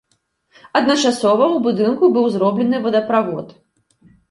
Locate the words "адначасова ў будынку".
0.79-2.11